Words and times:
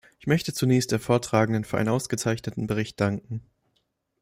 Ich 0.17 0.25
möchte 0.25 0.51
zunächst 0.51 0.91
der 0.91 0.99
Vortragenden 0.99 1.63
für 1.63 1.77
einen 1.77 1.89
ausgezeichneten 1.89 2.65
Bericht 2.65 2.99
danken. 2.99 3.43